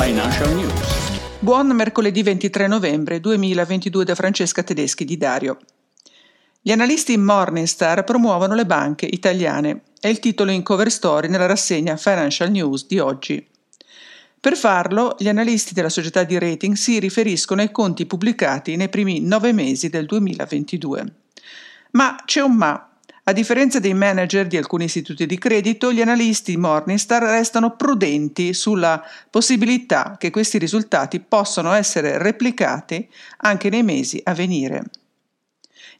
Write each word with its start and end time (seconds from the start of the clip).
Financial 0.00 0.54
News. 0.54 1.40
Buon 1.40 1.66
mercoledì 1.74 2.22
23 2.22 2.68
novembre 2.68 3.18
2022 3.18 4.04
da 4.04 4.14
Francesca 4.14 4.62
Tedeschi 4.62 5.04
di 5.04 5.16
Dario. 5.16 5.58
Gli 6.62 6.70
analisti 6.70 7.16
Morningstar 7.16 8.04
promuovono 8.04 8.54
le 8.54 8.64
banche 8.64 9.06
italiane. 9.06 9.82
È 9.98 10.06
il 10.06 10.20
titolo 10.20 10.52
in 10.52 10.62
cover 10.62 10.88
story 10.88 11.28
nella 11.28 11.46
rassegna 11.46 11.96
Financial 11.96 12.48
News 12.48 12.86
di 12.86 13.00
oggi. 13.00 13.44
Per 14.38 14.56
farlo, 14.56 15.16
gli 15.18 15.28
analisti 15.28 15.74
della 15.74 15.88
società 15.88 16.22
di 16.22 16.38
rating 16.38 16.76
si 16.76 17.00
riferiscono 17.00 17.60
ai 17.60 17.72
conti 17.72 18.06
pubblicati 18.06 18.76
nei 18.76 18.88
primi 18.88 19.20
nove 19.20 19.52
mesi 19.52 19.88
del 19.88 20.06
2022. 20.06 21.12
Ma 21.90 22.14
c'è 22.24 22.40
un 22.40 22.54
ma. 22.54 22.87
A 23.28 23.32
differenza 23.32 23.78
dei 23.78 23.92
manager 23.92 24.46
di 24.46 24.56
alcuni 24.56 24.84
istituti 24.84 25.26
di 25.26 25.36
credito, 25.36 25.92
gli 25.92 26.00
analisti 26.00 26.56
Morningstar 26.56 27.22
restano 27.24 27.76
prudenti 27.76 28.54
sulla 28.54 29.04
possibilità 29.28 30.16
che 30.18 30.30
questi 30.30 30.56
risultati 30.56 31.20
possano 31.20 31.72
essere 31.72 32.16
replicati 32.16 33.06
anche 33.40 33.68
nei 33.68 33.82
mesi 33.82 34.18
a 34.24 34.32
venire. 34.32 34.84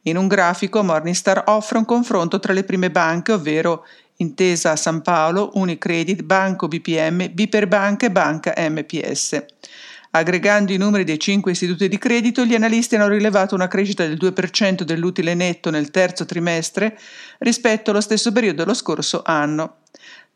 In 0.03 0.17
un 0.17 0.27
grafico 0.27 0.83
Morningstar 0.83 1.43
offre 1.45 1.77
un 1.77 1.85
confronto 1.85 2.39
tra 2.39 2.51
le 2.51 2.63
prime 2.63 2.89
banche, 2.89 3.33
ovvero 3.33 3.85
Intesa 4.15 4.75
San 4.75 5.03
Paolo, 5.03 5.51
Unicredit, 5.53 6.23
Banco 6.23 6.67
BPM, 6.67 7.29
Biperbanca 7.31 8.07
e 8.07 8.11
Banca 8.11 8.55
MPS. 8.57 9.45
Aggregando 10.11 10.73
i 10.73 10.77
numeri 10.77 11.03
dei 11.03 11.19
cinque 11.19 11.51
istituti 11.51 11.87
di 11.87 11.99
credito, 11.99 12.43
gli 12.43 12.55
analisti 12.55 12.95
hanno 12.95 13.07
rilevato 13.07 13.53
una 13.53 13.67
crescita 13.67 14.07
del 14.07 14.17
2% 14.17 14.81
dell'utile 14.81 15.35
netto 15.35 15.69
nel 15.69 15.91
terzo 15.91 16.25
trimestre 16.25 16.97
rispetto 17.39 17.91
allo 17.91 18.01
stesso 18.01 18.31
periodo 18.31 18.63
dello 18.63 18.73
scorso 18.73 19.21
anno. 19.23 19.81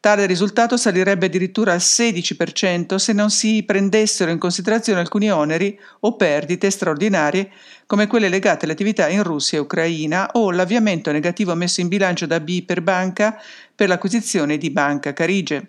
Tale 0.04 0.26
risultato 0.26 0.76
salirebbe 0.76 1.27
addirittura 1.27 1.72
al 1.72 1.80
16% 1.80 2.96
se 2.96 3.13
non 3.13 3.30
si 3.30 3.63
prendessero 3.63 4.32
in 4.32 4.38
considerazione 4.38 4.99
alcuni 4.99 5.32
oneri 5.32 5.79
o 6.01 6.18
perdite 6.18 6.70
straordinarie 6.70 7.49
come 7.85 8.07
quelle 8.07 8.27
legate 8.27 8.66
alle 8.66 8.74
attività 8.74 9.07
in 9.07 9.24
Russia 9.24 9.57
e 9.57 9.62
Ucraina 9.62 10.32
o 10.34 10.51
l'avviamento 10.51 11.10
negativo 11.12 11.55
messo 11.55 11.79
in 11.79 11.88
bilancio 11.88 12.26
da 12.26 12.41
B 12.41 12.63
per 12.66 12.82
banca 12.82 13.41
per 13.74 13.88
l'acquisizione 13.88 14.57
di 14.57 14.71
Banca 14.71 15.13
Carige. 15.13 15.68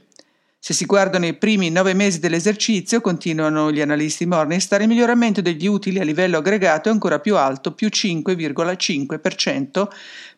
Se 0.64 0.72
si 0.72 0.86
guardano 0.86 1.26
i 1.26 1.34
primi 1.34 1.68
nove 1.68 1.92
mesi 1.92 2.20
dell'esercizio, 2.20 3.02
continuano 3.02 3.70
gli 3.70 3.82
analisti 3.82 4.24
Morningstar, 4.24 4.80
il 4.80 4.88
miglioramento 4.88 5.42
degli 5.42 5.66
utili 5.66 6.00
a 6.00 6.04
livello 6.04 6.38
aggregato 6.38 6.88
è 6.88 6.92
ancora 6.92 7.20
più 7.20 7.36
alto, 7.36 7.74
più 7.74 7.88
5,5%, 7.88 9.88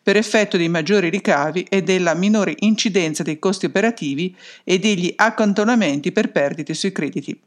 per 0.03 0.17
effetto 0.17 0.57
dei 0.57 0.67
maggiori 0.67 1.07
ricavi 1.07 1.67
e 1.69 1.81
della 1.81 2.13
minore 2.13 2.55
incidenza 2.59 3.23
dei 3.23 3.39
costi 3.39 3.67
operativi 3.67 4.35
e 4.65 4.79
degli 4.79 5.13
accantonamenti 5.15 6.11
per 6.11 6.29
perdite 6.29 6.73
sui 6.73 6.91
crediti. 6.91 7.39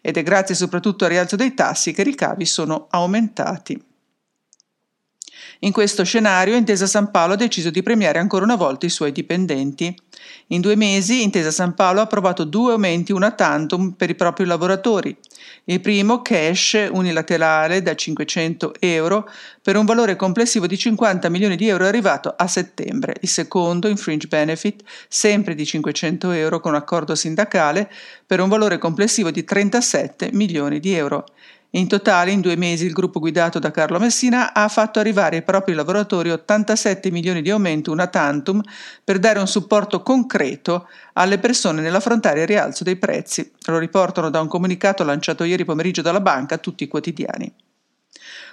Ed 0.00 0.16
è 0.16 0.22
grazie 0.22 0.54
soprattutto 0.54 1.06
al 1.06 1.10
rialzo 1.10 1.34
dei 1.34 1.54
tassi 1.54 1.90
che 1.90 2.02
i 2.02 2.04
ricavi 2.04 2.46
sono 2.46 2.86
aumentati. 2.88 3.82
In 5.60 5.72
questo 5.72 6.04
scenario 6.04 6.54
Intesa 6.54 6.86
San 6.86 7.10
Paolo 7.10 7.32
ha 7.32 7.36
deciso 7.36 7.70
di 7.70 7.82
premiare 7.82 8.18
ancora 8.18 8.44
una 8.44 8.56
volta 8.56 8.84
i 8.84 8.90
suoi 8.90 9.10
dipendenti. 9.10 9.94
In 10.48 10.60
due 10.60 10.76
mesi 10.76 11.22
Intesa 11.22 11.50
San 11.50 11.74
Paolo 11.74 12.00
ha 12.00 12.02
approvato 12.02 12.44
due 12.44 12.72
aumenti 12.72 13.10
una 13.12 13.30
tantum 13.30 13.92
per 13.92 14.10
i 14.10 14.14
propri 14.14 14.44
lavoratori. 14.44 15.16
Il 15.64 15.80
primo 15.80 16.20
cash 16.20 16.88
unilaterale 16.90 17.80
da 17.80 17.94
500 17.94 18.74
euro 18.80 19.28
per 19.62 19.76
un 19.76 19.86
valore 19.86 20.14
complessivo 20.14 20.66
di 20.66 20.76
50 20.76 21.28
milioni 21.30 21.56
di 21.56 21.68
euro 21.68 21.86
arrivato 21.86 22.34
a 22.36 22.46
settembre. 22.46 23.16
Il 23.20 23.28
secondo 23.28 23.88
in 23.88 23.96
fringe 23.96 24.26
benefit 24.26 24.82
sempre 25.08 25.54
di 25.54 25.64
500 25.64 26.32
euro 26.32 26.60
con 26.60 26.74
accordo 26.74 27.14
sindacale 27.14 27.90
per 28.26 28.40
un 28.40 28.50
valore 28.50 28.76
complessivo 28.76 29.30
di 29.30 29.42
37 29.42 30.30
milioni 30.32 30.80
di 30.80 30.92
euro. 30.92 31.24
In 31.70 31.88
totale, 31.88 32.30
in 32.30 32.40
due 32.40 32.56
mesi, 32.56 32.86
il 32.86 32.92
gruppo 32.92 33.18
guidato 33.18 33.58
da 33.58 33.70
Carlo 33.70 33.98
Messina 33.98 34.54
ha 34.54 34.68
fatto 34.68 34.98
arrivare 34.98 35.36
ai 35.36 35.42
propri 35.42 35.74
lavoratori 35.74 36.30
87 36.30 37.10
milioni 37.10 37.42
di 37.42 37.50
aumento 37.50 37.90
una 37.90 38.06
tantum 38.06 38.62
per 39.04 39.18
dare 39.18 39.40
un 39.40 39.48
supporto 39.48 40.00
concreto 40.02 40.88
alle 41.14 41.38
persone 41.38 41.82
nell'affrontare 41.82 42.42
il 42.42 42.46
rialzo 42.46 42.84
dei 42.84 42.96
prezzi. 42.96 43.50
Lo 43.66 43.78
riportano 43.78 44.30
da 44.30 44.40
un 44.40 44.48
comunicato 44.48 45.04
lanciato 45.04 45.44
ieri 45.44 45.64
pomeriggio 45.64 46.02
dalla 46.02 46.20
banca 46.20 46.54
a 46.54 46.58
tutti 46.58 46.84
i 46.84 46.88
quotidiani. 46.88 47.52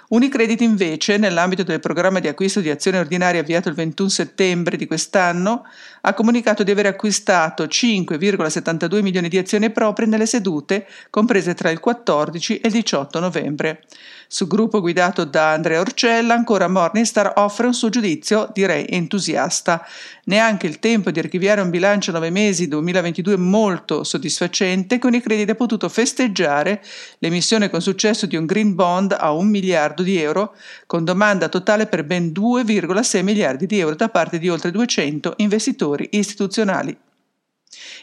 Unicredit 0.08 0.60
invece, 0.60 1.16
nell'ambito 1.16 1.62
del 1.62 1.80
programma 1.80 2.18
di 2.20 2.28
acquisto 2.28 2.60
di 2.60 2.68
azioni 2.68 2.98
ordinarie 2.98 3.40
avviato 3.40 3.68
il 3.68 3.74
21 3.74 4.08
settembre 4.08 4.76
di 4.76 4.86
quest'anno, 4.86 5.64
ha 6.02 6.12
comunicato 6.12 6.62
di 6.62 6.70
aver 6.70 6.86
acquistato 6.86 7.64
5,72 7.64 9.00
milioni 9.00 9.28
di 9.28 9.38
azioni 9.38 9.70
proprie 9.70 10.06
nelle 10.06 10.26
sedute 10.26 10.86
comprese 11.08 11.54
tra 11.54 11.70
il 11.70 11.80
14 11.80 12.58
e 12.58 12.66
il 12.68 12.72
18 12.72 13.20
novembre. 13.20 13.82
Sul 14.26 14.48
gruppo 14.48 14.80
guidato 14.80 15.24
da 15.24 15.52
Andrea 15.52 15.80
Orcella, 15.80 16.34
ancora 16.34 16.66
Morningstar 16.66 17.34
offre 17.36 17.66
un 17.66 17.74
suo 17.74 17.88
giudizio, 17.88 18.50
direi 18.52 18.86
entusiasta. 18.88 19.86
Neanche 20.24 20.66
il 20.66 20.78
tempo 20.78 21.10
di 21.10 21.18
archiviare 21.18 21.60
un 21.60 21.70
bilancio 21.70 22.10
a 22.10 22.14
nove 22.14 22.30
mesi 22.30 22.66
2022 22.66 23.36
molto 23.36 24.02
soddisfacente, 24.02 24.98
con 24.98 25.14
i 25.14 25.20
crediti 25.20 25.50
ha 25.50 25.54
potuto 25.54 25.88
festeggiare 25.88 26.82
l'emissione 27.18 27.70
con 27.70 27.80
successo 27.80 28.26
di 28.26 28.36
un 28.36 28.44
green 28.46 28.74
bond 28.74 29.14
a 29.18 29.32
un 29.32 29.48
miliardo 29.48 29.93
di 30.02 30.18
euro, 30.18 30.56
con 30.86 31.04
domanda 31.04 31.48
totale 31.48 31.86
per 31.86 32.04
ben 32.04 32.28
2,6 32.28 33.22
miliardi 33.22 33.66
di 33.66 33.78
euro 33.78 33.94
da 33.94 34.08
parte 34.08 34.38
di 34.38 34.48
oltre 34.48 34.70
200 34.70 35.34
investitori 35.38 36.08
istituzionali. 36.12 36.96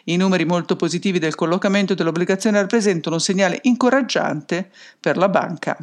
I 0.06 0.16
numeri 0.16 0.46
molto 0.46 0.75
positivi 0.75 1.19
del 1.19 1.35
collocamento 1.35 1.94
dell'obbligazione 1.94 2.59
rappresentano 2.59 3.16
un 3.16 3.22
segnale 3.22 3.59
incoraggiante 3.63 4.72
per 5.00 5.18
la 5.18 5.29
banca. 5.29 5.78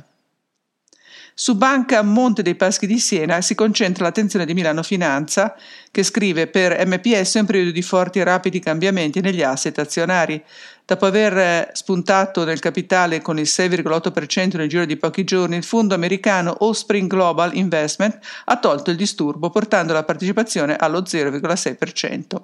Su 1.40 1.54
Banca 1.54 2.02
Monte 2.02 2.42
dei 2.42 2.56
Paschi 2.56 2.88
di 2.88 2.98
Siena 2.98 3.40
si 3.42 3.54
concentra 3.54 4.02
l'attenzione 4.02 4.44
di 4.44 4.54
Milano 4.54 4.82
Finanza, 4.82 5.54
che 5.92 6.02
scrive 6.02 6.48
per 6.48 6.84
MPS 6.84 7.34
un 7.34 7.46
periodo 7.46 7.70
di 7.70 7.80
forti 7.80 8.18
e 8.18 8.24
rapidi 8.24 8.58
cambiamenti 8.58 9.20
negli 9.20 9.40
asset 9.40 9.78
azionari. 9.78 10.42
Dopo 10.84 11.06
aver 11.06 11.38
eh, 11.38 11.70
spuntato 11.74 12.42
nel 12.42 12.58
capitale 12.58 13.22
con 13.22 13.38
il 13.38 13.46
6,8% 13.46 14.56
nel 14.56 14.68
giro 14.68 14.84
di 14.84 14.96
pochi 14.96 15.22
giorni, 15.22 15.54
il 15.54 15.62
fondo 15.62 15.94
americano 15.94 16.56
Allspring 16.58 17.08
Global 17.08 17.54
Investment 17.54 18.18
ha 18.46 18.58
tolto 18.58 18.90
il 18.90 18.96
disturbo, 18.96 19.48
portando 19.48 19.92
la 19.92 20.02
partecipazione 20.02 20.74
allo 20.74 21.02
0,6%. 21.02 22.36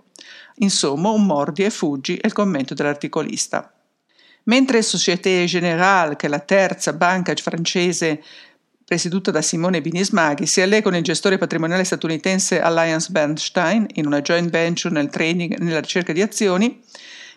Insomma, 0.59 1.11
un 1.11 1.27
mordi 1.27 1.65
e 1.65 1.71
fuggi 1.71 2.15
è 2.15 2.27
il 2.27 2.33
commento 2.33 2.75
dell'articolista. 2.75 3.73
Mentre 4.45 4.83
Société 4.83 5.47
Générale, 5.47 6.15
che 6.15 6.27
è 6.27 6.29
la 6.29 6.39
terza 6.39 6.93
banca 6.93 7.35
francese 7.35 8.23
presieduta 8.85 9.31
da 9.31 9.43
Simone 9.43 9.81
Binismaghi, 9.81 10.47
si 10.47 10.61
allea 10.61 10.83
con 10.83 10.95
il 10.95 11.03
gestore 11.03 11.39
patrimoniale 11.39 11.85
statunitense 11.85 12.61
Alliance 12.61 13.11
Bernstein 13.11 13.87
in 13.95 14.07
una 14.07 14.21
joint 14.21 14.51
venture 14.51 14.95
nel 14.95 15.11
trading 15.11 15.55
e 15.55 15.63
nella 15.63 15.81
ricerca 15.81 16.13
di 16.13 16.23
azioni, 16.23 16.83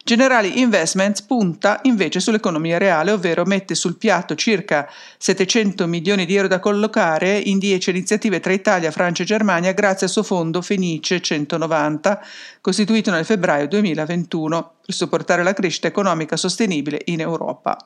Generali 0.07 0.61
Investments 0.61 1.21
punta 1.21 1.81
invece 1.83 2.21
sull'economia 2.21 2.77
reale, 2.77 3.11
ovvero 3.11 3.43
mette 3.43 3.75
sul 3.75 3.97
piatto 3.97 4.35
circa 4.35 4.89
700 5.17 5.85
milioni 5.85 6.25
di 6.25 6.33
euro 6.33 6.47
da 6.47 6.59
collocare 6.59 7.37
in 7.37 7.59
10 7.59 7.89
iniziative 7.89 8.39
tra 8.39 8.53
Italia, 8.53 8.89
Francia 8.91 9.23
e 9.23 9.25
Germania 9.25 9.73
grazie 9.73 10.05
al 10.05 10.11
suo 10.13 10.23
fondo 10.23 10.61
Fenice 10.61 11.19
190, 11.19 12.21
costituito 12.61 13.11
nel 13.11 13.25
febbraio 13.25 13.67
2021, 13.67 14.75
per 14.85 14.95
supportare 14.95 15.43
la 15.43 15.51
crescita 15.51 15.89
economica 15.89 16.37
sostenibile 16.37 17.01
in 17.07 17.19
Europa. 17.19 17.77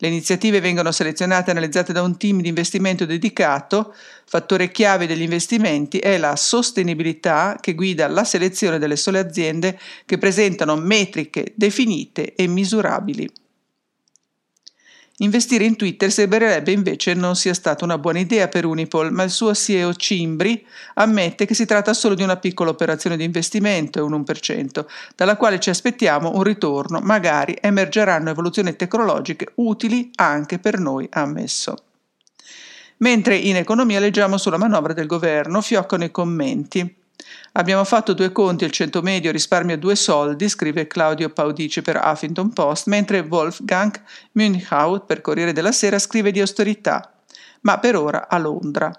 Le 0.00 0.06
iniziative 0.06 0.60
vengono 0.60 0.92
selezionate 0.92 1.48
e 1.48 1.52
analizzate 1.52 1.92
da 1.92 2.02
un 2.02 2.16
team 2.16 2.40
di 2.40 2.48
investimento 2.48 3.04
dedicato. 3.04 3.94
Fattore 4.24 4.70
chiave 4.70 5.08
degli 5.08 5.22
investimenti 5.22 5.98
è 5.98 6.18
la 6.18 6.36
sostenibilità 6.36 7.58
che 7.60 7.74
guida 7.74 8.06
la 8.06 8.22
selezione 8.22 8.78
delle 8.78 8.94
sole 8.94 9.18
aziende 9.18 9.76
che 10.06 10.16
presentano 10.16 10.76
metriche 10.76 11.52
definite 11.56 12.34
e 12.36 12.46
misurabili. 12.46 13.28
Investire 15.20 15.64
in 15.64 15.74
Twitter 15.74 16.12
sembrerebbe 16.12 16.70
invece 16.70 17.12
non 17.12 17.34
sia 17.34 17.52
stata 17.52 17.84
una 17.84 17.98
buona 17.98 18.20
idea 18.20 18.46
per 18.46 18.64
Unipol, 18.64 19.10
ma 19.10 19.24
il 19.24 19.30
suo 19.30 19.52
CEO 19.52 19.92
Cimbri 19.94 20.64
ammette 20.94 21.44
che 21.44 21.54
si 21.54 21.66
tratta 21.66 21.92
solo 21.92 22.14
di 22.14 22.22
una 22.22 22.36
piccola 22.36 22.70
operazione 22.70 23.16
di 23.16 23.24
investimento, 23.24 24.04
un 24.04 24.12
1%, 24.12 24.86
dalla 25.16 25.36
quale 25.36 25.58
ci 25.58 25.70
aspettiamo 25.70 26.36
un 26.36 26.44
ritorno, 26.44 27.00
magari 27.00 27.56
emergeranno 27.60 28.30
evoluzioni 28.30 28.76
tecnologiche 28.76 29.50
utili 29.56 30.08
anche 30.14 30.60
per 30.60 30.78
noi, 30.78 31.08
ha 31.10 31.22
ammesso. 31.22 31.82
Mentre 32.98 33.34
in 33.34 33.56
economia 33.56 33.98
leggiamo 33.98 34.38
sulla 34.38 34.56
manovra 34.56 34.92
del 34.92 35.06
governo, 35.06 35.60
fioccano 35.62 36.04
i 36.04 36.12
commenti. 36.12 36.97
Abbiamo 37.52 37.84
fatto 37.84 38.12
due 38.12 38.30
conti, 38.30 38.64
il 38.64 38.70
centro 38.70 39.02
medio 39.02 39.32
risparmia 39.32 39.76
due 39.76 39.96
soldi, 39.96 40.48
scrive 40.48 40.86
Claudio 40.86 41.30
Paudici 41.30 41.82
per 41.82 42.00
Huffington 42.02 42.52
Post, 42.52 42.86
mentre 42.86 43.20
Wolfgang 43.20 44.00
Münchau 44.32 45.04
per 45.04 45.20
Corriere 45.20 45.52
della 45.52 45.72
Sera 45.72 45.98
scrive 45.98 46.30
di 46.30 46.40
austerità, 46.40 47.12
ma 47.62 47.78
per 47.78 47.96
ora 47.96 48.28
a 48.28 48.38
Londra. 48.38 48.92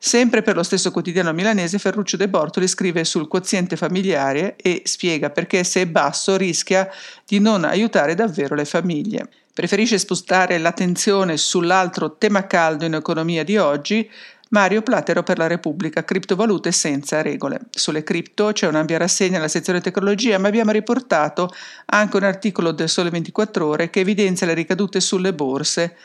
Sempre 0.00 0.42
per 0.42 0.54
lo 0.54 0.62
stesso 0.62 0.92
quotidiano 0.92 1.32
milanese, 1.32 1.78
Ferruccio 1.78 2.16
De 2.16 2.28
Bortoli 2.28 2.68
scrive 2.68 3.02
sul 3.04 3.26
quoziente 3.26 3.76
familiare 3.76 4.54
e 4.54 4.82
spiega 4.84 5.30
perché 5.30 5.64
se 5.64 5.80
è 5.80 5.86
basso 5.86 6.36
rischia 6.36 6.88
di 7.26 7.40
non 7.40 7.64
aiutare 7.64 8.14
davvero 8.14 8.54
le 8.54 8.64
famiglie. 8.64 9.28
Preferisce 9.52 9.98
spostare 9.98 10.56
l'attenzione 10.58 11.36
sull'altro 11.36 12.16
tema 12.16 12.46
caldo 12.46 12.84
in 12.84 12.94
economia 12.94 13.42
di 13.42 13.56
oggi, 13.56 14.08
Mario 14.50 14.82
Platero 14.82 15.22
per 15.22 15.36
la 15.36 15.46
Repubblica, 15.46 16.04
criptovalute 16.04 16.72
senza 16.72 17.20
regole. 17.20 17.60
Sulle 17.70 18.02
cripto 18.02 18.52
c'è 18.52 18.66
un'ampia 18.66 18.96
rassegna 18.96 19.36
alla 19.36 19.48
sezione 19.48 19.82
tecnologia, 19.82 20.38
ma 20.38 20.48
abbiamo 20.48 20.70
riportato 20.70 21.50
anche 21.86 22.16
un 22.16 22.22
articolo 22.22 22.72
del 22.72 22.88
Sole 22.88 23.10
24 23.10 23.66
ore 23.66 23.90
che 23.90 24.00
evidenzia 24.00 24.46
le 24.46 24.54
ricadute 24.54 25.00
sulle 25.00 25.34
borse 25.34 25.96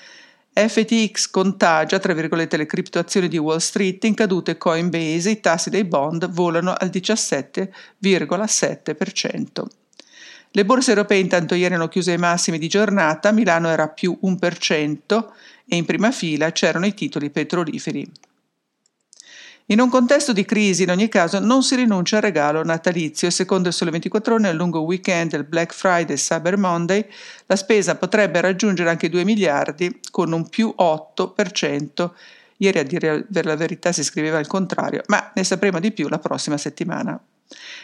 FTX 0.53 1.31
contagia, 1.31 1.97
tra 1.97 2.13
virgolette, 2.13 2.57
le 2.57 2.67
criptoazioni 2.67 3.27
di 3.27 3.39
Wall 3.39 3.57
Street, 3.57 4.03
in 4.03 4.13
cadute 4.13 4.55
Coinbase, 4.57 5.31
i 5.31 5.39
tassi 5.39 5.71
dei 5.71 5.83
bond 5.83 6.29
volano 6.29 6.75
al 6.77 6.89
17,7%. 6.89 9.65
Le 10.51 10.65
borse 10.65 10.91
europee 10.91 11.17
intanto 11.17 11.55
ieri 11.55 11.73
hanno 11.73 11.87
chiuso 11.87 12.11
ai 12.11 12.19
massimi 12.19 12.59
di 12.59 12.67
giornata, 12.67 13.31
Milano 13.31 13.69
era 13.69 13.87
più 13.87 14.15
1% 14.21 15.25
e 15.65 15.75
in 15.75 15.85
prima 15.85 16.11
fila 16.11 16.51
c'erano 16.51 16.85
i 16.85 16.93
titoli 16.93 17.31
petroliferi. 17.31 18.07
In 19.67 19.79
un 19.79 19.87
contesto 19.87 20.33
di 20.33 20.43
crisi, 20.43 20.83
in 20.83 20.89
ogni 20.89 21.07
caso, 21.07 21.39
non 21.39 21.63
si 21.63 21.75
rinuncia 21.75 22.17
al 22.17 22.23
regalo 22.23 22.65
natalizio 22.65 23.29
e 23.29 23.31
secondo 23.31 23.69
il 23.69 23.73
Sole 23.73 23.91
24 23.91 24.33
Ore 24.33 24.43
nel 24.43 24.57
lungo 24.57 24.81
weekend 24.81 25.31
del 25.31 25.45
Black 25.45 25.73
Friday 25.73 26.15
e 26.15 26.19
Cyber 26.19 26.57
Monday 26.57 27.05
la 27.45 27.55
spesa 27.55 27.95
potrebbe 27.95 28.41
raggiungere 28.41 28.89
anche 28.89 29.07
2 29.07 29.23
miliardi 29.23 30.01
con 30.11 30.33
un 30.33 30.49
più 30.49 30.75
8%. 30.77 32.09
Ieri 32.57 32.79
a 32.79 32.83
dire 32.83 33.25
la 33.29 33.55
verità 33.55 33.93
si 33.93 34.03
scriveva 34.03 34.37
il 34.39 34.47
contrario, 34.47 35.01
ma 35.07 35.31
ne 35.33 35.43
sapremo 35.45 35.79
di 35.79 35.93
più 35.93 36.09
la 36.09 36.19
prossima 36.19 36.57
settimana. 36.57 37.17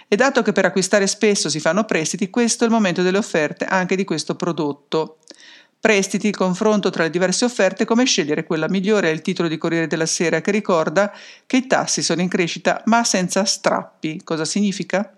E 0.07 0.15
dato 0.17 0.41
che 0.41 0.51
per 0.51 0.65
acquistare 0.65 1.07
spesso 1.07 1.47
si 1.47 1.61
fanno 1.61 1.85
prestiti, 1.85 2.29
questo 2.29 2.65
è 2.65 2.67
il 2.67 2.73
momento 2.73 3.03
delle 3.03 3.17
offerte 3.17 3.63
anche 3.63 3.95
di 3.95 4.03
questo 4.03 4.35
prodotto. 4.35 5.19
Prestiti, 5.81 6.27
il 6.27 6.35
confronto 6.35 6.89
tra 6.89 7.03
le 7.03 7.09
diverse 7.09 7.45
offerte, 7.45 7.85
come 7.85 8.03
scegliere 8.03 8.43
quella 8.43 8.67
migliore 8.67 9.09
è 9.09 9.13
il 9.13 9.21
titolo 9.21 9.47
di 9.47 9.57
Corriere 9.57 9.87
della 9.87 10.05
Sera 10.05 10.41
che 10.41 10.51
ricorda 10.51 11.09
che 11.45 11.55
i 11.55 11.67
tassi 11.67 12.01
sono 12.01 12.19
in 12.19 12.27
crescita 12.27 12.81
ma 12.87 13.05
senza 13.05 13.45
strappi. 13.45 14.19
Cosa 14.25 14.43
significa? 14.43 15.15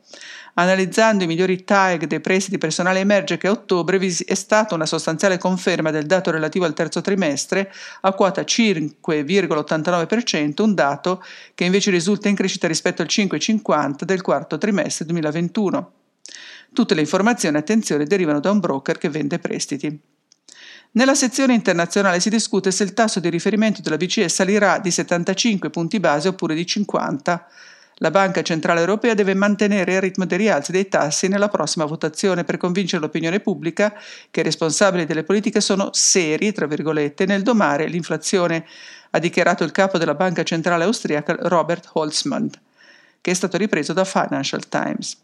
Analizzando 0.54 1.24
i 1.24 1.28
migliori 1.28 1.64
tag 1.64 2.06
dei 2.06 2.20
prestiti 2.20 2.60
personali 2.60 3.00
emerge 3.00 3.38
che 3.38 3.48
a 3.48 3.52
ottobre 3.52 3.98
è 3.98 4.36
stata 4.36 4.76
una 4.76 4.86
sostanziale 4.86 5.40
conferma 5.40 5.90
del 5.90 6.06
dato 6.06 6.30
relativo 6.30 6.66
al 6.66 6.76
terzo 6.76 7.02
trimestre 7.02 7.74
a 8.02 8.14
quota 8.14 8.44
5,89%, 8.44 10.62
un 10.62 10.76
dato 10.76 11.24
che 11.56 11.64
invece 11.64 11.90
risulta 11.90 12.30
in 12.30 12.36
crescita 12.36 12.68
rispetto 12.68 13.02
al 13.02 13.08
5,50% 13.10 14.04
del 14.04 14.22
quarto 14.22 14.60
trimestre 14.60 15.06
2021. 15.06 15.92
Tutte 16.72 16.94
le 16.94 17.02
informazioni, 17.02 17.58
attenzione, 17.58 18.06
derivano 18.06 18.40
da 18.40 18.52
un 18.52 18.60
broker 18.60 19.00
che 19.00 19.10
vende 19.10 19.40
prestiti. 19.40 20.11
Nella 20.94 21.16
sezione 21.16 21.54
internazionale 21.54 22.20
si 22.20 22.30
discute 22.30 22.70
se 22.70 22.84
il 22.84 22.94
tasso 22.94 23.22
di 23.22 23.30
riferimento 23.30 23.82
della 23.82 23.96
BCE 23.96 24.28
salirà 24.28 24.78
di 24.78 24.92
75 24.92 25.70
punti 25.70 26.02
base 26.02 26.28
oppure 26.28 26.54
di 26.54 26.66
50. 26.66 27.48
La 27.96 28.12
Banca 28.12 28.42
Centrale 28.42 28.82
Europea 28.82 29.14
deve 29.14 29.34
mantenere 29.34 29.94
il 29.94 30.02
ritmo 30.02 30.26
dei 30.26 30.38
rialzi 30.38 30.74
dei 30.74 30.90
tassi 30.90 31.30
nella 31.30 31.48
prossima 31.48 31.86
votazione 31.86 32.44
per 32.44 32.58
convincere 32.58 33.02
l'opinione 33.02 33.40
pubblica 33.40 33.94
che 34.30 34.42
i 34.42 34.44
responsabili 34.44 35.06
delle 35.06 35.24
politiche 35.24 35.62
sono 35.62 35.92
seri, 35.94 36.52
tra 36.52 36.68
virgolette, 36.68 37.26
nel 37.26 37.42
domare 37.42 37.88
l'inflazione, 37.88 38.66
ha 39.12 39.20
dichiarato 39.20 39.64
il 39.64 39.72
capo 39.72 39.98
della 39.98 40.16
Banca 40.16 40.44
Centrale 40.44 40.84
Austriaca 40.84 41.38
Robert 41.40 41.88
Holzmann, 41.94 42.48
che 43.22 43.32
è 43.32 43.34
stato 43.34 43.56
ripreso 43.56 43.94
da 43.94 44.04
Financial 44.04 44.68
Times. 44.68 45.18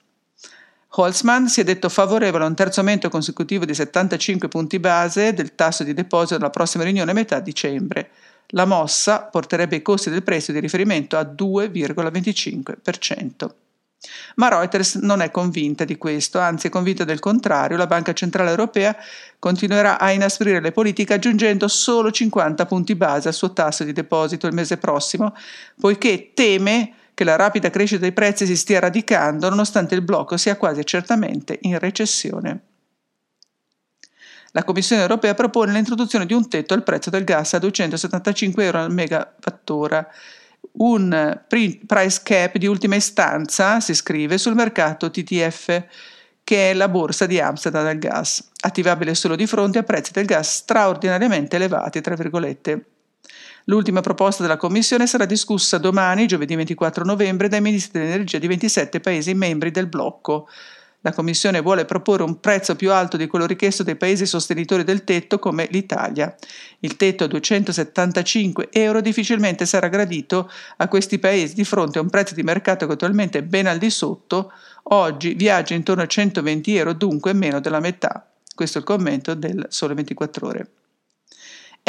Holzman 1.00 1.48
si 1.48 1.62
è 1.62 1.64
detto 1.64 1.90
favorevole 1.90 2.44
a 2.44 2.48
un 2.48 2.56
terzo 2.56 2.80
aumento 2.80 3.08
consecutivo 3.10 3.66
di 3.66 3.76
75 3.76 4.48
punti 4.48 4.80
base 4.80 5.34
del 5.34 5.54
tasso 5.54 5.84
di 5.84 5.94
deposito 5.94 6.34
alla 6.36 6.50
prossima 6.50 6.84
riunione 6.84 7.12
a 7.12 7.14
metà 7.14 7.40
dicembre. 7.40 8.10
La 8.52 8.66
mossa 8.66 9.22
porterebbe 9.22 9.76
i 9.76 9.84
costi 9.84 10.10
del 10.10 10.24
prestito 10.24 10.54
di 10.54 10.60
riferimento 10.60 11.18
a 11.18 11.22
2,25%. 11.22 13.50
Ma 14.36 14.48
Reuters 14.48 14.96
non 14.96 15.22
è 15.22 15.32
convinta 15.32 15.84
di 15.84 15.98
questo, 15.98 16.40
anzi 16.40 16.68
è 16.68 16.70
convinta 16.70 17.04
del 17.04 17.20
contrario. 17.20 17.78
La 17.78 17.88
Banca 17.88 18.14
Centrale 18.14 18.50
Europea 18.50 18.96
continuerà 19.40 20.00
a 20.00 20.12
inasprire 20.12 20.62
le 20.62 20.72
politiche 20.72 21.16
aggiungendo 21.16 21.68
solo 21.68 22.12
50 22.12 22.66
punti 22.66 22.96
base 22.96 23.28
al 23.28 23.34
suo 23.34 23.52
tasso 23.54 23.84
di 23.84 23.94
deposito 23.94 24.48
il 24.48 24.54
mese 24.54 24.78
prossimo, 24.78 25.36
poiché 25.80 26.32
teme 26.34 26.94
che 27.18 27.24
la 27.24 27.36
rapida 27.36 27.72
crescita 27.72 28.02
dei 28.02 28.12
prezzi 28.12 28.46
si 28.46 28.56
stia 28.56 28.80
radicando 28.80 29.50
nonostante 29.50 29.96
il 29.96 30.04
blocco 30.04 30.38
sia 30.38 30.56
quasi 30.56 30.86
certamente 30.86 31.58
in 31.64 31.80
recessione. 31.80 32.60
La 34.52 34.64
Commissione 34.64 35.02
europea 35.02 35.34
propone 35.34 35.72
l'introduzione 35.72 36.28
di 36.28 36.34
un 36.34 36.48
tetto 36.48 36.76
al 36.76 36.84
prezzo 36.84 37.10
del 37.10 37.24
gas 37.24 37.56
a 37.56 37.58
275 37.58 38.64
euro 38.64 38.78
al 38.78 38.94
megawattora, 38.94 40.08
un 40.74 41.42
price 41.48 42.20
cap 42.22 42.56
di 42.58 42.68
ultima 42.68 42.94
istanza, 42.94 43.80
si 43.80 43.96
scrive, 43.96 44.38
sul 44.38 44.54
mercato 44.54 45.10
TTF, 45.10 45.86
che 46.44 46.70
è 46.70 46.74
la 46.76 46.88
borsa 46.88 47.26
di 47.26 47.40
Amsterdam 47.40 47.86
del 47.86 47.98
gas, 47.98 48.48
attivabile 48.60 49.16
solo 49.16 49.36
di 49.36 49.48
fronte 49.48 49.80
a 49.80 49.84
prezzi 49.84 50.12
del 50.12 50.26
gas 50.26 50.58
straordinariamente 50.58 51.56
elevati, 51.56 52.00
tra 52.00 52.14
virgolette. 52.14 52.97
L'ultima 53.70 54.00
proposta 54.00 54.44
della 54.44 54.56
Commissione 54.56 55.08
sarà 55.08 55.26
discussa 55.26 55.78
domani, 55.78 56.26
giovedì 56.26 56.56
24 56.56 57.04
novembre, 57.04 57.50
dai 57.50 57.60
ministri 57.60 58.00
dell'energia 58.00 58.38
di 58.38 58.48
27 58.48 59.02
Paesi 59.02 59.34
membri 59.34 59.72
del 59.72 59.88
blocco. 59.88 60.48
La 61.02 61.12
Commissione 61.12 61.60
vuole 61.60 61.84
proporre 61.84 62.24
un 62.24 62.40
prezzo 62.40 62.78
più 62.78 62.94
alto 62.94 63.18
di 63.18 63.28
quello 63.28 63.46
richiesto 63.46 63.84
dai 63.84 63.98
Paesi 63.98 64.26
sostenitori 64.26 64.86
del 64.86 65.04
tetto 65.04 65.38
come 65.38 65.68
l'Italia. 65.70 66.34
Il 66.80 66.96
tetto 66.96 67.26
a 67.26 67.28
275 67.28 68.70
euro 68.72 69.02
difficilmente 69.02 69.66
sarà 69.66 69.90
gradito 69.90 70.50
a 70.78 70.88
questi 70.88 71.20
Paesi 71.20 71.54
di 71.54 71.66
fronte 71.66 72.00
a 72.00 72.04
un 72.04 72.10
prezzo 72.10 72.36
di 72.36 72.44
mercato 72.44 72.88
che 72.88 72.94
attualmente 72.94 73.40
è 73.40 73.44
ben 73.44 73.68
al 73.68 73.80
di 73.80 73.90
sotto, 73.90 74.50
oggi 74.84 75.34
viaggia 75.34 75.74
intorno 75.74 76.04
a 76.04 76.08
120 76.08 76.78
euro, 76.78 76.94
dunque 76.94 77.34
meno 77.34 77.60
della 77.60 77.82
metà. 77.82 78.26
Questo 78.56 78.78
è 78.78 78.82
il 78.82 78.88
commento 78.88 79.34
del 79.34 79.66
Sole 79.68 79.94
24 79.94 80.48
ore. 80.48 80.68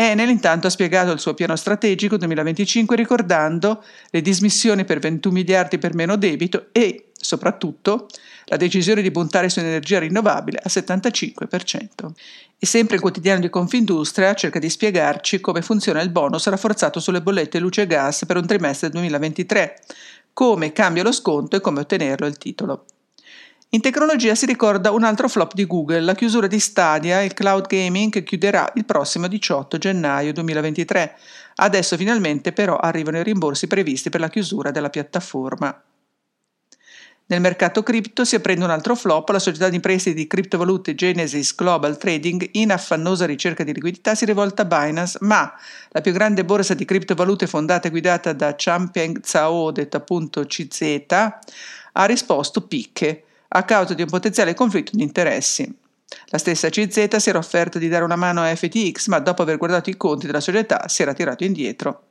Enel 0.01 0.29
intanto 0.29 0.69
ha 0.69 0.71
spiegato 0.71 1.11
il 1.11 1.19
suo 1.19 1.35
piano 1.35 1.57
strategico 1.57 2.17
2025 2.19 2.95
ricordando 2.95 3.83
le 4.11 4.23
dismissioni 4.23 4.85
per 4.85 5.01
21 5.01 5.35
miliardi 5.35 5.77
per 5.79 5.93
meno 5.97 6.15
debito 6.15 6.69
e, 6.71 7.09
soprattutto, 7.13 8.07
la 8.45 8.57
decisione 8.57 9.03
di 9.03 9.11
puntare 9.11 9.49
su 9.49 9.59
energia 9.59 9.99
rinnovabile 9.99 10.61
al 10.63 10.71
75%. 10.71 12.13
E 12.61 12.65
sempre 12.65 12.95
il 12.95 13.03
quotidiano 13.03 13.41
di 13.41 13.51
Confindustria 13.51 14.35
cerca 14.35 14.61
di 14.61 14.71
spiegarci 14.71 15.41
come 15.41 15.63
funziona 15.63 16.01
il 16.01 16.11
bonus 16.11 16.47
rafforzato 16.47 17.01
sulle 17.01 17.21
bollette 17.21 17.59
luce 17.59 17.83
e 17.83 17.87
gas 17.89 18.25
per 18.25 18.37
un 18.37 18.47
trimestre 18.47 18.91
2023, 18.91 19.81
come 20.33 20.71
cambia 20.71 21.03
lo 21.03 21.11
sconto 21.11 21.57
e 21.57 21.61
come 21.61 21.81
ottenerlo 21.81 22.29
il 22.29 22.39
titolo. 22.39 22.85
In 23.71 23.83
tecnologia 23.83 24.35
si 24.35 24.47
ricorda 24.47 24.93
un 24.93 25.05
altro 25.05 25.29
flop 25.29 25.53
di 25.53 25.67
Google, 25.67 26.01
la 26.01 26.15
chiusura 26.15 26.47
di 26.47 26.59
Stadia, 26.59 27.21
il 27.21 27.35
cloud 27.35 27.67
gaming 27.67 28.11
che 28.11 28.23
chiuderà 28.23 28.73
il 28.77 28.87
prossimo 28.87 29.27
18 29.27 29.77
gennaio 29.77 30.33
2023. 30.33 31.15
Adesso 31.57 31.99
finalmente 31.99 32.55
però 32.55 32.79
arrivano 32.79 33.19
i 33.19 33.23
rimborsi 33.23 33.67
previsti 33.67 34.09
per 34.09 34.21
la 34.21 34.31
chiusura 34.31 34.71
della 34.71 34.89
piattaforma. 34.89 35.83
Nel 37.27 37.43
mercato 37.43 37.83
cripto 37.83 38.25
si 38.25 38.37
apprende 38.37 38.65
un 38.65 38.71
altro 38.71 38.95
flop, 38.95 39.29
la 39.29 39.39
società 39.39 39.69
di 39.69 39.81
prestiti 39.81 40.17
di 40.17 40.27
criptovalute 40.27 40.95
Genesis 40.95 41.55
Global 41.55 41.99
Trading, 41.99 42.49
in 42.53 42.73
affannosa 42.73 43.27
ricerca 43.27 43.65
di 43.65 43.75
liquidità, 43.75 44.15
si 44.15 44.25
rivolta 44.25 44.63
a 44.63 44.65
Binance, 44.65 45.19
ma 45.21 45.53
la 45.91 46.01
più 46.01 46.13
grande 46.13 46.43
borsa 46.43 46.73
di 46.73 46.87
criptovalute 46.87 47.47
fondata 47.47 47.89
e 47.89 47.91
guidata 47.91 48.33
da 48.33 48.55
Champeng 48.57 49.21
Zhao, 49.23 49.73
detta 49.73 49.99
appunto 49.99 50.47
CZ, 50.47 51.05
ha 51.93 52.05
risposto 52.07 52.63
picche 52.63 53.25
a 53.49 53.63
causa 53.65 53.95
di 53.95 54.03
un 54.03 54.09
potenziale 54.09 54.55
conflitto 54.55 54.93
di 54.95 55.03
interessi. 55.03 55.87
La 56.27 56.39
stessa 56.39 56.69
CZ 56.69 57.17
si 57.17 57.29
era 57.29 57.39
offerta 57.39 57.79
di 57.79 57.89
dare 57.89 58.05
una 58.05 58.17
mano 58.17 58.43
a 58.43 58.55
FTX, 58.55 59.09
ma 59.09 59.19
dopo 59.19 59.43
aver 59.43 59.59
guardato 59.59 59.91
i 59.91 59.97
conti 59.97 60.27
della 60.27 60.41
società 60.41 60.89
si 60.89 61.03
era 61.03 61.13
tirato 61.13 61.45
indietro. 61.45 62.03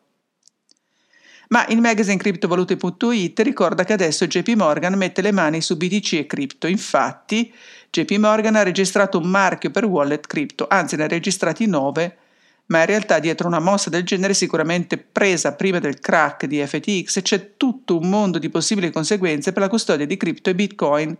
Ma 1.49 1.65
il 1.67 1.79
magazine 1.79 2.17
CryptoValute.it 2.17 3.39
ricorda 3.39 3.85
che 3.85 3.93
adesso 3.93 4.27
JP 4.27 4.49
Morgan 4.49 4.95
mette 4.95 5.21
le 5.21 5.31
mani 5.31 5.61
su 5.61 5.77
BTC 5.77 6.13
e 6.13 6.25
cripto. 6.25 6.67
Infatti, 6.67 7.53
JP 7.89 8.11
Morgan 8.17 8.55
ha 8.55 8.63
registrato 8.63 9.17
un 9.17 9.27
marchio 9.29 9.71
per 9.71 9.85
wallet 9.85 10.27
cripto, 10.27 10.67
anzi 10.69 10.97
ne 10.97 11.03
ha 11.03 11.07
registrati 11.07 11.65
nove 11.65 12.17
ma 12.67 12.79
in 12.79 12.85
realtà 12.85 13.19
dietro 13.19 13.47
una 13.47 13.59
mossa 13.59 13.89
del 13.89 14.03
genere 14.03 14.33
sicuramente 14.33 14.97
presa 14.97 15.53
prima 15.53 15.79
del 15.79 15.99
crack 15.99 16.45
di 16.45 16.65
FTX 16.65 17.21
c'è 17.21 17.57
tutto 17.57 17.97
un 17.97 18.09
mondo 18.09 18.39
di 18.39 18.49
possibili 18.49 18.91
conseguenze 18.91 19.51
per 19.51 19.61
la 19.61 19.69
custodia 19.69 20.05
di 20.05 20.17
cripto 20.17 20.49
e 20.49 20.55
bitcoin, 20.55 21.17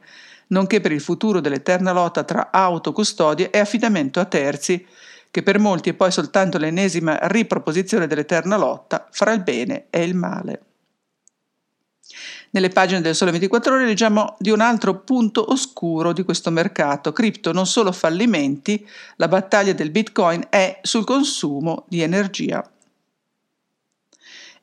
nonché 0.47 0.81
per 0.81 0.91
il 0.91 1.01
futuro 1.01 1.39
dell'eterna 1.39 1.91
lotta 1.91 2.23
tra 2.23 2.49
autocustodie 2.51 3.49
e 3.49 3.59
affidamento 3.59 4.19
a 4.19 4.25
terzi, 4.25 4.85
che 5.29 5.43
per 5.43 5.59
molti 5.59 5.89
è 5.89 5.93
poi 5.93 6.11
soltanto 6.11 6.57
l'ennesima 6.57 7.19
riproposizione 7.23 8.07
dell'eterna 8.07 8.57
lotta 8.57 9.07
fra 9.11 9.31
il 9.31 9.41
bene 9.41 9.85
e 9.89 10.03
il 10.03 10.15
male. 10.15 10.61
Nelle 12.51 12.69
pagine 12.69 13.01
del 13.01 13.15
Sole 13.15 13.31
24 13.31 13.73
Ore 13.73 13.85
leggiamo 13.85 14.35
di 14.39 14.51
un 14.51 14.61
altro 14.61 14.99
punto 14.99 15.51
oscuro 15.51 16.13
di 16.13 16.23
questo 16.23 16.49
mercato. 16.49 17.11
Cripto 17.11 17.51
non 17.51 17.65
solo 17.65 17.91
fallimenti, 17.91 18.87
la 19.17 19.27
battaglia 19.27 19.73
del 19.73 19.91
Bitcoin 19.91 20.45
è 20.49 20.79
sul 20.81 21.03
consumo 21.03 21.85
di 21.87 22.01
energia. 22.01 22.63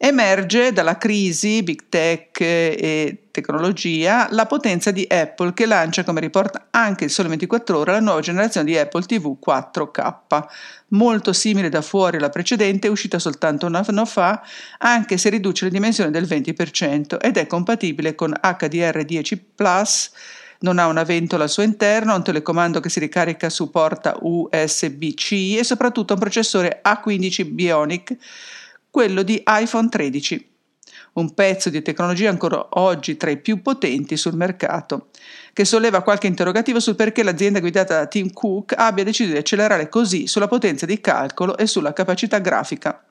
Emerge 0.07 0.75
dalla 0.75 0.99
crisi 0.99 1.63
big 1.63 1.85
tech 1.89 2.39
e 2.39 3.29
tecnologia 3.31 4.29
la 4.33 4.45
potenza 4.45 4.91
di 4.91 5.07
Apple 5.09 5.55
che 5.55 5.65
lancia, 5.65 6.05
come 6.05 6.21
riporta 6.21 6.67
anche 6.69 7.05
il 7.05 7.11
Sole 7.11 7.31
24 7.31 7.79
Ore, 7.79 7.93
la 7.93 8.01
nuova 8.01 8.21
generazione 8.21 8.67
di 8.67 8.77
Apple 8.77 9.05
TV 9.05 9.39
4K, 9.43 10.45
molto 10.89 11.33
simile 11.33 11.71
da 11.71 11.81
fuori 11.81 12.19
alla 12.19 12.29
precedente, 12.29 12.89
uscita 12.89 13.19
soltanto 13.19 13.65
un 13.65 13.77
anno 13.77 14.05
fa, 14.05 14.43
anche 14.77 15.17
se 15.17 15.31
riduce 15.31 15.65
le 15.65 15.71
dimensioni 15.71 16.11
del 16.11 16.25
20% 16.25 17.17
ed 17.19 17.39
è 17.39 17.47
compatibile 17.47 18.15
con 18.15 18.35
HDR10 18.39 19.39
Plus. 19.55 20.11
Non 20.59 20.79
ha 20.79 20.87
una 20.87 21.05
ventola 21.05 21.45
al 21.45 21.51
suo 21.51 21.63
interno, 21.63 22.13
ha 22.13 22.17
un 22.17 22.23
telecomando 22.23 22.79
che 22.79 22.91
si 22.91 23.01
ricarica 23.01 23.49
su 23.49 23.71
porta 23.71 24.19
USB-C 24.21 25.57
e 25.59 25.65
soprattutto 25.65 26.13
un 26.13 26.21
processore 26.21 26.83
A15 26.85 27.49
Bionic 27.51 28.17
quello 28.95 29.25
di 29.25 29.43
iPhone 29.45 29.89
13, 29.89 30.51
un 31.15 31.35
pezzo 31.35 31.69
di 31.69 31.83
tecnologia 31.83 32.31
ancora 32.31 32.65
oggi 32.79 33.17
tra 33.17 33.29
i 33.29 33.39
più 33.39 33.61
potenti 33.61 34.17
sul 34.17 34.37
mercato, 34.37 35.09
che 35.53 35.65
solleva 35.65 36.03
qualche 36.03 36.29
interrogativo 36.29 36.79
sul 36.79 36.95
perché 36.95 37.25
l'azienda 37.25 37.59
guidata 37.59 37.97
da 37.97 38.07
Tim 38.07 38.33
Cook 38.33 38.73
abbia 38.77 39.03
deciso 39.03 39.33
di 39.33 39.37
accelerare 39.37 39.89
così 39.89 40.29
sulla 40.29 40.47
potenza 40.47 40.87
di 40.87 41.01
calcolo 41.01 41.57
e 41.57 41.67
sulla 41.67 41.93
capacità 41.93 42.39
grafica. 42.39 43.05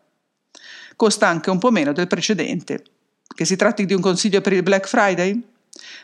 Costa 0.96 1.28
anche 1.28 1.50
un 1.50 1.60
po' 1.60 1.70
meno 1.70 1.92
del 1.92 2.08
precedente. 2.08 2.82
Che 3.28 3.44
si 3.44 3.58
tratti 3.58 3.86
di 3.86 3.94
un 3.94 4.00
consiglio 4.00 4.40
per 4.40 4.54
il 4.54 4.64
Black 4.64 4.88
Friday? 4.88 5.53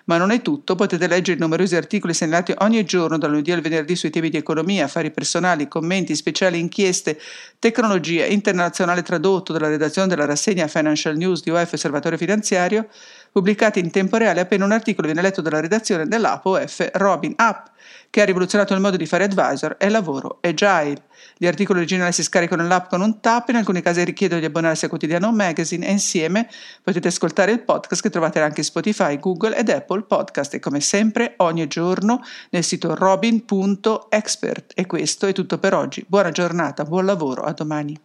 Ma 0.05 0.17
non 0.17 0.31
è 0.31 0.41
tutto, 0.41 0.75
potete 0.75 1.07
leggere 1.07 1.37
i 1.37 1.39
numerosi 1.39 1.75
articoli 1.75 2.13
segnalati 2.13 2.53
ogni 2.59 2.83
giorno 2.83 3.17
dal 3.17 3.29
lunedì 3.29 3.51
al 3.51 3.61
venerdì 3.61 3.95
sui 3.95 4.09
temi 4.09 4.29
di 4.29 4.37
economia, 4.37 4.85
affari 4.85 5.11
personali, 5.11 5.67
commenti, 5.67 6.15
speciali, 6.15 6.59
inchieste, 6.59 7.19
tecnologia, 7.59 8.25
internazionale 8.25 9.01
tradotto 9.03 9.53
dalla 9.53 9.67
redazione 9.67 10.07
della 10.07 10.25
rassegna 10.25 10.67
Financial 10.67 11.15
News 11.15 11.43
di 11.43 11.49
UF 11.49 11.73
Osservatorio 11.73 12.17
Finanziario, 12.17 12.87
pubblicati 13.31 13.79
in 13.79 13.91
tempo 13.91 14.17
reale 14.17 14.41
appena 14.41 14.65
un 14.65 14.71
articolo 14.71 15.07
viene 15.07 15.21
letto 15.21 15.41
dalla 15.41 15.59
redazione 15.59 16.07
dell'app 16.07 16.45
OF 16.45 16.89
Robin 16.93 17.33
App, 17.35 17.67
che 18.09 18.21
ha 18.21 18.25
rivoluzionato 18.25 18.73
il 18.73 18.79
modo 18.79 18.97
di 18.97 19.05
fare 19.05 19.25
advisor 19.25 19.75
e 19.79 19.89
lavoro 19.89 20.39
agile. 20.41 21.03
Gli 21.37 21.47
articoli 21.47 21.79
originali 21.79 22.11
si 22.11 22.23
scaricano 22.23 22.61
nell'app 22.61 22.89
con 22.89 23.01
un 23.01 23.19
tap, 23.19 23.49
in 23.49 23.55
alcuni 23.55 23.81
casi 23.81 24.03
richiedono 24.03 24.39
di 24.39 24.45
abbonarsi 24.45 24.85
a 24.85 24.89
Quotidiano 24.89 25.31
Magazine 25.31 25.87
e 25.87 25.91
insieme 25.91 26.49
potete 26.83 27.07
ascoltare 27.09 27.51
il 27.51 27.61
podcast 27.61 28.01
che 28.01 28.09
trovate 28.09 28.41
anche 28.41 28.59
in 28.59 28.65
Spotify, 28.65 29.19
Google 29.19 29.55
ed 29.55 29.69
Apple 29.69 30.03
Podcast 30.03 30.55
e 30.55 30.59
come 30.59 30.79
sempre 30.79 31.33
ogni 31.37 31.67
giorno 31.67 32.21
nel 32.49 32.63
sito 32.63 32.95
robin.expert. 32.95 34.73
E 34.75 34.85
questo 34.85 35.27
è 35.27 35.33
tutto 35.33 35.57
per 35.57 35.73
oggi. 35.73 36.03
Buona 36.07 36.31
giornata, 36.31 36.83
buon 36.83 37.05
lavoro, 37.05 37.43
a 37.43 37.53
domani. 37.53 37.99